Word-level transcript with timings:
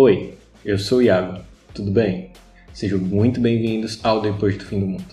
Oi, 0.00 0.32
eu 0.64 0.78
sou 0.78 0.98
o 0.98 1.02
Iago, 1.02 1.44
tudo 1.74 1.90
bem? 1.90 2.30
Sejam 2.72 3.00
muito 3.00 3.40
bem-vindos 3.40 3.98
ao 4.04 4.20
Depois 4.20 4.56
do 4.56 4.64
Fim 4.64 4.78
do 4.78 4.86
Mundo. 4.86 5.12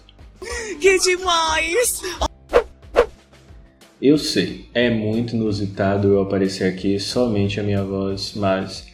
Que 0.80 1.00
demais! 1.00 2.04
Eu 4.00 4.16
sei, 4.20 4.70
é 4.76 4.92
muito 4.92 5.36
inusitado 5.36 6.10
eu 6.10 6.22
aparecer 6.22 6.72
aqui 6.72 7.00
somente 7.00 7.60
a 7.60 7.64
minha 7.64 7.84
voz, 7.84 8.34
mas 8.36 8.86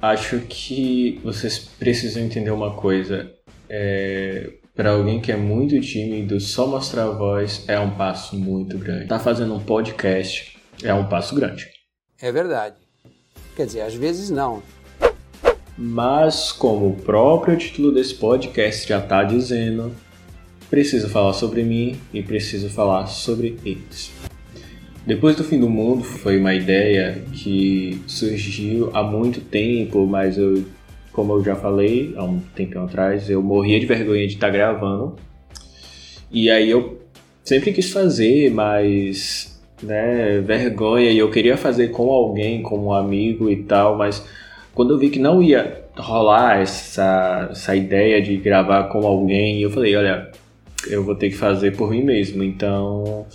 acho 0.00 0.40
que 0.48 1.20
vocês 1.22 1.58
precisam 1.58 2.22
entender 2.22 2.50
uma 2.50 2.74
coisa. 2.74 3.30
É, 3.68 4.50
para 4.74 4.92
alguém 4.92 5.20
que 5.20 5.30
é 5.30 5.36
muito 5.36 5.78
tímido, 5.82 6.40
só 6.40 6.66
mostrar 6.66 7.02
a 7.02 7.10
voz 7.10 7.64
é 7.68 7.78
um 7.78 7.90
passo 7.90 8.34
muito 8.34 8.78
grande. 8.78 9.08
Tá 9.08 9.18
fazendo 9.18 9.54
um 9.54 9.60
podcast 9.62 10.58
é 10.82 10.94
um 10.94 11.06
passo 11.06 11.34
grande. 11.34 11.68
É 12.18 12.32
verdade. 12.32 12.76
Quer 13.54 13.66
dizer, 13.66 13.82
às 13.82 13.94
vezes 13.94 14.30
não. 14.30 14.62
Mas, 15.80 16.50
como 16.50 16.88
o 16.88 16.96
próprio 16.96 17.56
título 17.56 17.92
desse 17.92 18.12
podcast 18.12 18.88
já 18.88 18.98
está 18.98 19.22
dizendo, 19.22 19.92
preciso 20.68 21.08
falar 21.08 21.32
sobre 21.34 21.62
mim 21.62 21.96
e 22.12 22.20
preciso 22.20 22.68
falar 22.68 23.06
sobre 23.06 23.56
eles. 23.64 24.12
Depois 25.06 25.36
do 25.36 25.44
fim 25.44 25.60
do 25.60 25.70
mundo 25.70 26.02
foi 26.02 26.36
uma 26.36 26.52
ideia 26.52 27.22
que 27.32 28.02
surgiu 28.08 28.90
há 28.92 29.04
muito 29.04 29.40
tempo, 29.40 30.04
mas 30.04 30.36
eu, 30.36 30.64
como 31.12 31.34
eu 31.34 31.44
já 31.44 31.54
falei 31.54 32.12
há 32.16 32.24
um 32.24 32.40
tempo 32.40 32.80
atrás, 32.80 33.30
eu 33.30 33.40
morria 33.40 33.78
de 33.78 33.86
vergonha 33.86 34.26
de 34.26 34.34
estar 34.34 34.50
gravando. 34.50 35.14
E 36.28 36.50
aí 36.50 36.68
eu 36.68 37.00
sempre 37.44 37.72
quis 37.72 37.92
fazer, 37.92 38.50
mas 38.50 39.62
né, 39.80 40.40
vergonha 40.40 41.08
e 41.08 41.18
eu 41.18 41.30
queria 41.30 41.56
fazer 41.56 41.88
com 41.92 42.10
alguém, 42.10 42.62
com 42.62 42.78
um 42.78 42.92
amigo 42.92 43.48
e 43.48 43.62
tal, 43.62 43.96
mas 43.96 44.26
quando 44.78 44.94
eu 44.94 44.98
vi 44.98 45.10
que 45.10 45.18
não 45.18 45.42
ia 45.42 45.82
rolar 45.96 46.60
essa, 46.60 47.48
essa 47.50 47.74
ideia 47.74 48.22
de 48.22 48.36
gravar 48.36 48.84
com 48.84 49.04
alguém, 49.04 49.60
eu 49.60 49.68
falei, 49.72 49.96
olha, 49.96 50.30
eu 50.86 51.02
vou 51.02 51.16
ter 51.16 51.30
que 51.30 51.36
fazer 51.36 51.76
por 51.76 51.90
mim 51.90 52.04
mesmo, 52.04 52.44
então 52.44 53.26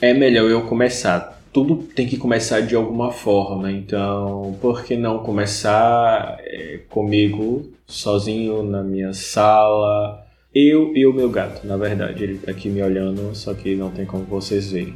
é 0.00 0.14
melhor 0.14 0.48
eu 0.48 0.62
começar. 0.62 1.42
Tudo 1.52 1.78
tem 1.78 2.06
que 2.06 2.16
começar 2.16 2.60
de 2.60 2.76
alguma 2.76 3.10
forma, 3.10 3.72
então 3.72 4.56
por 4.60 4.84
que 4.84 4.96
não 4.96 5.24
começar 5.24 6.36
é, 6.38 6.82
comigo, 6.88 7.72
sozinho 7.84 8.62
na 8.62 8.84
minha 8.84 9.12
sala? 9.12 10.24
Eu 10.54 10.94
e 10.94 11.04
o 11.04 11.12
meu 11.12 11.28
gato, 11.28 11.66
na 11.66 11.76
verdade, 11.76 12.22
ele 12.22 12.38
tá 12.38 12.52
aqui 12.52 12.68
me 12.68 12.80
olhando, 12.80 13.34
só 13.34 13.54
que 13.54 13.74
não 13.74 13.90
tem 13.90 14.06
como 14.06 14.22
vocês 14.22 14.70
verem. 14.70 14.94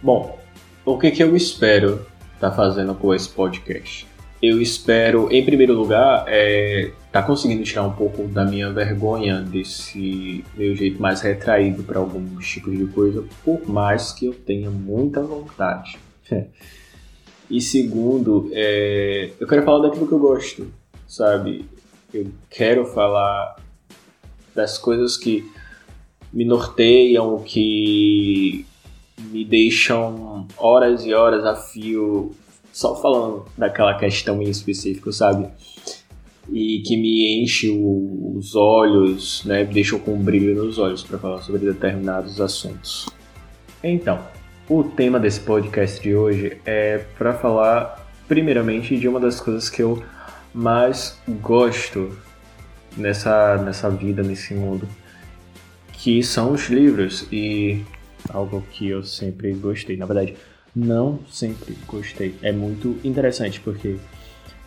Bom, 0.00 0.38
o 0.84 0.96
que, 0.96 1.10
que 1.10 1.20
eu 1.24 1.34
espero 1.34 2.11
estar 2.42 2.50
tá 2.50 2.56
fazendo 2.56 2.92
com 2.94 3.14
esse 3.14 3.28
podcast? 3.28 4.06
Eu 4.42 4.60
espero, 4.60 5.30
em 5.30 5.44
primeiro 5.44 5.72
lugar, 5.72 6.24
é, 6.26 6.90
tá 7.12 7.22
conseguindo 7.22 7.62
tirar 7.62 7.84
um 7.84 7.92
pouco 7.92 8.24
da 8.24 8.44
minha 8.44 8.72
vergonha 8.72 9.40
desse 9.40 10.44
meu 10.56 10.74
jeito 10.74 11.00
mais 11.00 11.20
retraído 11.20 11.84
para 11.84 12.00
alguns 12.00 12.48
tipos 12.48 12.76
de 12.76 12.84
coisa, 12.86 13.24
por 13.44 13.68
mais 13.68 14.10
que 14.10 14.26
eu 14.26 14.34
tenha 14.34 14.68
muita 14.68 15.22
vontade. 15.22 15.96
e 17.48 17.60
segundo, 17.60 18.50
é, 18.52 19.30
eu 19.38 19.46
quero 19.46 19.62
falar 19.62 19.86
daquilo 19.86 20.08
que 20.08 20.14
eu 20.14 20.18
gosto, 20.18 20.66
sabe? 21.06 21.64
Eu 22.12 22.26
quero 22.50 22.84
falar 22.86 23.54
das 24.52 24.76
coisas 24.76 25.16
que 25.16 25.48
me 26.32 26.44
norteiam, 26.44 27.40
que 27.44 28.66
me 29.30 29.44
deixam 29.44 30.46
horas 30.56 31.04
e 31.04 31.12
horas 31.14 31.44
a 31.44 31.54
fio 31.54 32.32
só 32.72 32.96
falando 33.00 33.44
daquela 33.56 33.94
questão 33.98 34.40
em 34.42 34.48
específico, 34.48 35.12
sabe? 35.12 35.48
E 36.50 36.80
que 36.80 36.96
me 36.96 37.42
enche 37.42 37.70
o, 37.70 38.34
os 38.36 38.56
olhos, 38.56 39.44
né? 39.44 39.64
Me 39.64 39.72
deixa 39.72 39.98
com 39.98 40.14
um 40.14 40.22
brilho 40.22 40.64
nos 40.64 40.78
olhos 40.78 41.02
para 41.02 41.18
falar 41.18 41.42
sobre 41.42 41.60
determinados 41.60 42.40
assuntos. 42.40 43.08
Então, 43.84 44.18
o 44.68 44.82
tema 44.82 45.20
desse 45.20 45.40
podcast 45.40 46.00
de 46.00 46.14
hoje 46.14 46.56
é 46.64 46.98
para 47.18 47.34
falar, 47.34 48.08
primeiramente, 48.26 48.96
de 48.96 49.06
uma 49.06 49.20
das 49.20 49.40
coisas 49.40 49.68
que 49.68 49.82
eu 49.82 50.02
mais 50.54 51.18
gosto 51.40 52.16
nessa, 52.96 53.56
nessa 53.58 53.90
vida, 53.90 54.22
nesse 54.22 54.54
mundo, 54.54 54.88
que 55.92 56.22
são 56.22 56.52
os 56.52 56.68
livros. 56.68 57.26
E 57.30 57.84
algo 58.28 58.64
que 58.70 58.88
eu 58.88 59.02
sempre 59.02 59.52
gostei. 59.52 59.96
Na 59.96 60.06
verdade, 60.06 60.34
não 60.74 61.18
sempre 61.30 61.76
gostei. 61.86 62.34
É 62.42 62.52
muito 62.52 62.98
interessante 63.04 63.60
porque 63.60 63.96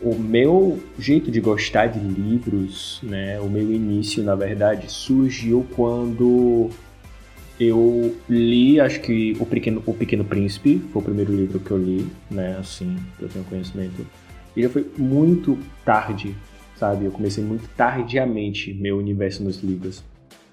o 0.01 0.15
meu 0.15 0.81
jeito 0.99 1.31
de 1.31 1.39
gostar 1.39 1.87
de 1.87 1.99
livros, 1.99 2.99
né, 3.01 3.39
o 3.39 3.49
meu 3.49 3.71
início, 3.71 4.23
na 4.23 4.35
verdade, 4.35 4.91
surgiu 4.91 5.65
quando 5.75 6.69
eu 7.59 8.15
li, 8.29 8.79
acho 8.79 8.99
que 8.99 9.35
o 9.39 9.45
Pequeno, 9.45 9.81
o 9.85 9.93
Pequeno 9.93 10.25
Príncipe, 10.25 10.81
foi 10.91 11.01
o 11.01 11.05
primeiro 11.05 11.33
livro 11.33 11.59
que 11.59 11.71
eu 11.71 11.77
li, 11.77 12.05
né, 12.29 12.57
assim, 12.59 12.97
que 13.17 13.23
eu 13.23 13.29
tenho 13.29 13.45
conhecimento. 13.45 14.05
E 14.55 14.61
já 14.61 14.69
foi 14.69 14.85
muito 14.97 15.57
tarde, 15.83 16.35
sabe? 16.77 17.05
Eu 17.05 17.11
comecei 17.11 17.43
muito 17.43 17.67
tardiamente 17.75 18.73
meu 18.73 18.97
universo 18.97 19.43
nos 19.43 19.61
livros. 19.63 20.03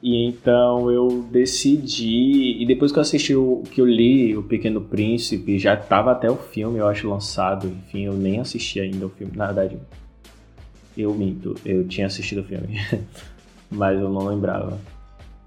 E 0.03 0.27
então 0.27 0.91
eu 0.91 1.25
decidi, 1.31 2.61
e 2.61 2.67
depois 2.67 2.91
que 2.91 2.99
eu 2.99 3.03
assisti 3.03 3.37
o 3.37 3.63
que 3.71 3.81
eu 3.81 3.87
li, 3.87 4.37
O 4.37 4.43
Pequeno 4.43 4.81
Príncipe, 4.81 5.61
já 5.61 5.75
estava 5.75 6.11
até 6.11 6.29
o 6.29 6.35
filme, 6.35 6.81
eu 6.81 6.89
acho, 6.89 7.09
lançado. 7.09 7.69
Enfim, 7.69 8.07
eu 8.07 8.15
nem 8.15 8.41
assisti 8.41 8.81
ainda 8.81 9.07
o 9.07 9.11
filme. 9.11 9.37
Na 9.37 9.47
verdade, 9.47 9.79
eu 10.99 11.15
minto, 11.15 11.55
eu 11.65 11.87
tinha 11.87 12.09
assistido 12.09 12.41
o 12.41 12.45
filme, 12.45 12.81
mas 13.71 14.01
eu 14.01 14.11
não 14.11 14.27
lembrava. 14.27 14.77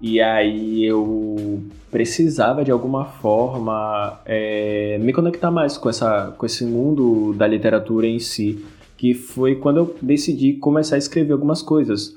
E 0.00 0.22
aí 0.22 0.84
eu 0.84 1.62
precisava 1.90 2.64
de 2.64 2.70
alguma 2.70 3.04
forma 3.04 4.20
é, 4.24 4.98
me 5.00 5.12
conectar 5.12 5.50
mais 5.50 5.76
com, 5.76 5.90
essa, 5.90 6.34
com 6.36 6.46
esse 6.46 6.64
mundo 6.64 7.34
da 7.34 7.46
literatura 7.46 8.06
em 8.06 8.18
si, 8.18 8.64
que 8.96 9.12
foi 9.12 9.56
quando 9.56 9.76
eu 9.78 9.96
decidi 10.00 10.54
começar 10.54 10.94
a 10.94 10.98
escrever 10.98 11.32
algumas 11.32 11.60
coisas 11.60 12.14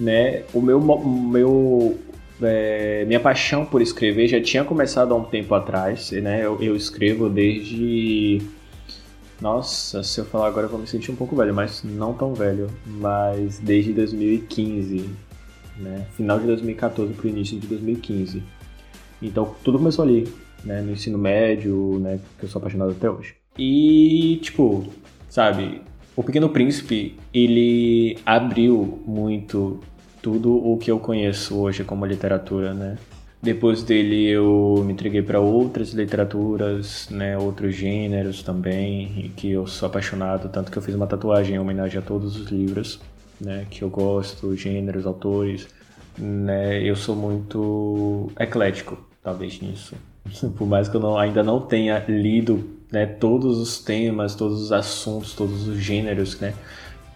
né? 0.00 0.42
O 0.54 0.60
meu, 0.60 0.80
meu 0.80 1.98
é, 2.42 3.04
minha 3.06 3.20
paixão 3.20 3.64
por 3.64 3.82
escrever 3.82 4.26
já 4.26 4.40
tinha 4.40 4.64
começado 4.64 5.12
há 5.12 5.16
um 5.16 5.24
tempo 5.24 5.54
atrás, 5.54 6.10
né? 6.12 6.44
Eu, 6.44 6.60
eu, 6.60 6.74
escrevo 6.74 7.28
desde 7.28 8.40
nossa, 9.40 10.02
se 10.02 10.20
eu 10.20 10.24
falar 10.24 10.48
agora 10.48 10.66
eu 10.66 10.70
vou 10.70 10.80
me 10.80 10.86
sentir 10.86 11.10
um 11.10 11.16
pouco 11.16 11.36
velho, 11.36 11.54
mas 11.54 11.82
não 11.84 12.12
tão 12.12 12.34
velho, 12.34 12.68
mas 12.86 13.58
desde 13.58 13.92
2015, 13.92 15.08
né? 15.78 16.06
Final 16.16 16.40
de 16.40 16.46
2014 16.46 17.12
para 17.12 17.26
o 17.26 17.28
início 17.28 17.58
de 17.58 17.66
2015. 17.66 18.42
Então 19.22 19.54
tudo 19.62 19.78
começou 19.78 20.04
ali, 20.04 20.26
né? 20.64 20.80
No 20.80 20.92
ensino 20.92 21.18
médio, 21.18 21.98
né? 22.00 22.20
Que 22.38 22.44
eu 22.44 22.48
sou 22.48 22.58
apaixonado 22.58 22.92
até 22.92 23.10
hoje. 23.10 23.34
E 23.58 24.38
tipo, 24.42 24.86
sabe? 25.28 25.82
O 26.16 26.22
Pequeno 26.22 26.48
Príncipe 26.48 27.16
ele 27.32 28.18
abriu 28.26 29.02
muito 29.06 29.80
tudo 30.22 30.54
o 30.54 30.76
que 30.78 30.90
eu 30.90 30.98
conheço 30.98 31.58
hoje 31.58 31.84
como 31.84 32.06
literatura, 32.06 32.74
né? 32.74 32.96
Depois 33.42 33.82
dele 33.82 34.28
eu 34.28 34.82
me 34.84 34.92
entreguei 34.92 35.22
para 35.22 35.40
outras 35.40 35.92
literaturas, 35.94 37.08
né, 37.10 37.38
outros 37.38 37.74
gêneros 37.74 38.42
também, 38.42 39.32
que 39.34 39.50
eu 39.50 39.66
sou 39.66 39.86
apaixonado, 39.86 40.50
tanto 40.50 40.70
que 40.70 40.76
eu 40.76 40.82
fiz 40.82 40.94
uma 40.94 41.06
tatuagem 41.06 41.54
em 41.54 41.58
homenagem 41.58 41.98
a 41.98 42.02
todos 42.02 42.36
os 42.36 42.50
livros, 42.50 43.00
né, 43.40 43.66
que 43.70 43.80
eu 43.80 43.88
gosto, 43.88 44.54
gêneros, 44.54 45.06
autores, 45.06 45.66
né? 46.18 46.82
Eu 46.82 46.94
sou 46.96 47.16
muito 47.16 48.30
eclético, 48.38 48.98
talvez 49.22 49.58
nisso. 49.60 49.94
Por 50.58 50.66
mais 50.66 50.88
que 50.88 50.96
eu 50.96 51.00
não, 51.00 51.16
ainda 51.18 51.42
não 51.42 51.60
tenha 51.60 51.98
lido, 52.06 52.62
né, 52.92 53.06
todos 53.06 53.58
os 53.58 53.78
temas, 53.78 54.34
todos 54.34 54.60
os 54.60 54.70
assuntos, 54.70 55.32
todos 55.34 55.66
os 55.66 55.78
gêneros, 55.78 56.38
né, 56.40 56.52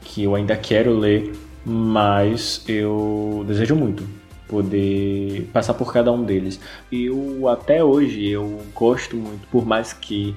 que 0.00 0.22
eu 0.22 0.34
ainda 0.34 0.56
quero 0.56 0.96
ler, 0.96 1.32
mas 1.64 2.64
eu 2.68 3.44
desejo 3.46 3.74
muito 3.74 4.04
poder 4.48 5.48
passar 5.52 5.74
por 5.74 5.92
cada 5.92 6.12
um 6.12 6.22
deles. 6.22 6.60
Eu 6.92 7.48
até 7.48 7.82
hoje 7.82 8.28
eu 8.28 8.60
gosto 8.74 9.16
muito, 9.16 9.46
por 9.48 9.66
mais 9.66 9.92
que 9.92 10.36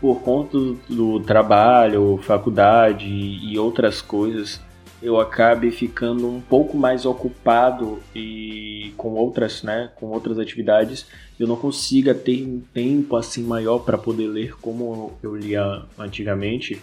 por 0.00 0.20
conta 0.20 0.58
do 0.88 1.20
trabalho, 1.20 2.18
faculdade 2.22 3.06
e 3.06 3.58
outras 3.58 4.02
coisas, 4.02 4.60
eu 5.02 5.18
acabe 5.20 5.70
ficando 5.70 6.28
um 6.28 6.40
pouco 6.40 6.76
mais 6.76 7.06
ocupado 7.06 8.00
e 8.14 8.92
com 8.96 9.14
outras, 9.14 9.62
né, 9.62 9.90
com 9.96 10.06
outras 10.06 10.38
atividades, 10.38 11.06
eu 11.38 11.46
não 11.46 11.56
consiga 11.56 12.14
ter 12.14 12.46
um 12.46 12.60
tempo 12.60 13.16
assim 13.16 13.42
maior 13.42 13.78
para 13.80 13.96
poder 13.96 14.26
ler 14.26 14.56
como 14.60 15.12
eu 15.22 15.36
lia 15.36 15.82
antigamente. 15.98 16.80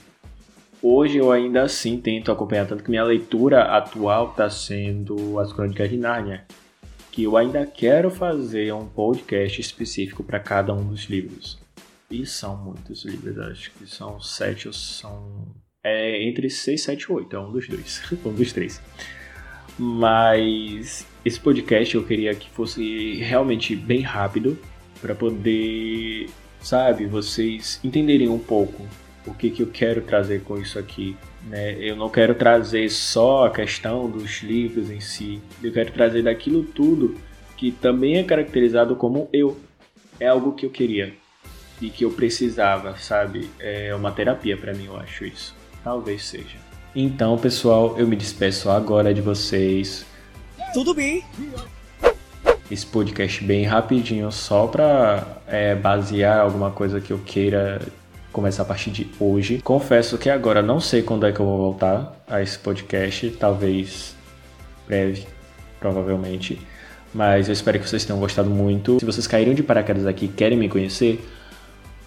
Hoje 0.85 1.18
eu 1.18 1.31
ainda 1.31 1.63
assim 1.63 1.97
tento 1.97 2.30
acompanhar, 2.30 2.68
tanto 2.68 2.83
que 2.83 2.89
minha 2.89 3.06
leitura 3.06 3.77
atual 3.77 4.31
está 4.31 4.50
sendo 4.50 5.39
As 5.39 5.53
Crônicas 5.53 5.89
de 5.89 5.95
Nárnia, 5.95 6.45
que 7.09 7.24
eu 7.24 7.38
ainda 7.38 7.65
quero 7.65 8.12
fazer 8.12 8.74
um 8.74 8.85
podcast 8.85 9.62
específico 9.62 10.25
para 10.25 10.41
cada 10.41 10.74
um 10.74 10.85
dos 10.85 11.06
livros. 11.06 11.57
E 12.12 12.25
são 12.25 12.57
muitos 12.57 13.06
livros, 13.06 13.39
acho 13.39 13.71
que 13.71 13.88
são 13.88 14.19
sete 14.19 14.68
ou 14.68 14.74
são 14.74 15.47
é 15.85 16.21
entre 16.27 16.50
6, 16.50 16.83
7 16.83 17.01
e 17.01 17.12
8, 17.13 17.33
é 17.33 17.39
um 17.39 17.51
dos 17.53 17.65
dois, 17.65 18.03
um 18.25 18.33
dos 18.33 18.51
três. 18.51 18.81
Mas 19.80 21.07
esse 21.24 21.39
podcast 21.39 21.95
eu 21.95 22.03
queria 22.03 22.35
que 22.35 22.50
fosse 22.50 23.21
realmente 23.21 23.74
bem 23.74 24.01
rápido 24.01 24.59
para 25.00 25.15
poder, 25.15 26.30
sabe, 26.59 27.06
vocês 27.06 27.80
entenderem 27.85 28.27
um 28.27 28.39
pouco 28.39 28.85
o 29.25 29.33
que, 29.33 29.49
que 29.49 29.63
eu 29.63 29.67
quero 29.67 30.01
trazer 30.01 30.41
com 30.41 30.57
isso 30.57 30.77
aqui. 30.77 31.15
Né? 31.47 31.75
Eu 31.79 31.95
não 31.95 32.09
quero 32.09 32.35
trazer 32.35 32.89
só 32.89 33.45
a 33.45 33.49
questão 33.49 34.09
dos 34.09 34.41
livros 34.41 34.89
em 34.89 34.99
si, 34.99 35.41
eu 35.61 35.71
quero 35.71 35.91
trazer 35.91 36.23
daquilo 36.23 36.63
tudo 36.63 37.15
que 37.57 37.71
também 37.71 38.17
é 38.17 38.23
caracterizado 38.23 38.95
como 38.95 39.29
eu. 39.31 39.57
É 40.19 40.27
algo 40.27 40.53
que 40.53 40.65
eu 40.65 40.69
queria 40.69 41.13
e 41.81 41.89
que 41.89 42.05
eu 42.05 42.11
precisava, 42.11 42.95
sabe? 42.97 43.49
É 43.59 43.93
uma 43.95 44.11
terapia 44.11 44.57
para 44.57 44.73
mim, 44.73 44.85
eu 44.85 44.97
acho 44.97 45.25
isso. 45.25 45.55
Talvez 45.83 46.23
seja. 46.25 46.57
Então, 46.95 47.37
pessoal, 47.37 47.95
eu 47.97 48.07
me 48.07 48.15
despeço 48.15 48.69
agora 48.69 49.13
de 49.13 49.21
vocês. 49.21 50.05
Tudo 50.73 50.93
bem. 50.93 51.23
Esse 52.69 52.85
podcast 52.85 53.43
bem 53.43 53.63
rapidinho, 53.63 54.31
só 54.31 54.67
para 54.67 55.41
é, 55.47 55.75
basear 55.75 56.39
alguma 56.39 56.71
coisa 56.71 57.01
que 57.01 57.11
eu 57.11 57.19
queira 57.19 57.81
começar 58.33 58.63
a 58.63 58.65
partir 58.65 58.91
de 58.91 59.07
hoje. 59.19 59.62
Confesso 59.63 60.18
que 60.18 60.30
agora 60.30 60.62
não 60.62 60.80
sei 60.80 61.01
quando 61.01 61.25
é 61.25 61.31
que 61.31 61.39
eu 61.39 61.45
vou 61.45 61.57
voltar 61.57 62.21
a 62.27 62.41
esse 62.41 62.59
podcast, 62.59 63.30
talvez 63.39 64.15
breve, 64.85 65.25
provavelmente. 65.80 66.59
Mas 67.13 67.47
eu 67.47 67.53
espero 67.53 67.80
que 67.80 67.88
vocês 67.88 68.03
tenham 68.03 68.19
gostado 68.19 68.50
muito. 68.50 69.00
Se 69.00 69.06
vocês 69.06 69.27
caíram 69.27 69.53
de 69.53 69.62
paraquedas 69.62 70.07
aqui 70.07 70.25
e 70.25 70.30
querem 70.30 70.57
me 70.57 70.68
conhecer, 70.68 71.24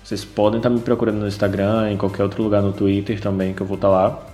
vocês 0.02 0.24
podem 0.24 0.58
estar 0.58 0.68
me 0.68 0.80
procurando 0.80 1.18
no 1.18 1.28
Instagram, 1.28 1.92
em 1.92 1.96
qualquer 1.96 2.24
outro 2.24 2.42
lugar 2.42 2.60
no 2.60 2.72
Twitter 2.72 3.20
também, 3.20 3.54
que 3.54 3.62
eu 3.62 3.66
vou 3.66 3.76
estar 3.76 3.88
lá. 3.88 4.26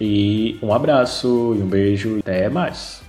E 0.00 0.58
um 0.62 0.72
abraço 0.72 1.54
e 1.56 1.62
um 1.62 1.66
beijo. 1.66 2.18
Até 2.20 2.48
mais. 2.48 3.03